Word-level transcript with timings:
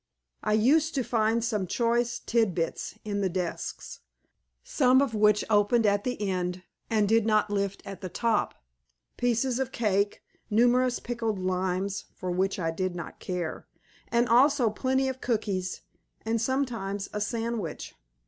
I 0.43 0.53
used 0.53 0.95
to 0.95 1.03
find 1.03 1.43
some 1.43 1.67
choice 1.67 2.17
tid 2.17 2.55
bits 2.55 2.97
in 3.05 3.21
the 3.21 3.29
desks, 3.29 3.99
some 4.63 4.99
of 4.99 5.13
which 5.13 5.45
opened 5.47 5.85
at 5.85 6.05
the 6.05 6.19
end, 6.27 6.63
and 6.89 7.07
did 7.07 7.23
not 7.23 7.51
lift 7.51 7.83
at 7.85 8.01
the 8.01 8.09
top; 8.09 8.55
pieces 9.15 9.59
of 9.59 9.71
cake, 9.71 10.23
numerous 10.49 10.99
pickled 10.99 11.37
limes 11.37 12.05
(for 12.15 12.31
which 12.31 12.57
I 12.57 12.71
did 12.71 12.95
not 12.95 13.19
care), 13.19 13.67
and 14.07 14.27
also 14.27 14.71
plenty 14.71 15.07
of 15.07 15.21
cookies, 15.21 15.81
and 16.25 16.41
sometimes 16.41 17.07
a 17.13 17.21
sandwich. 17.21 17.93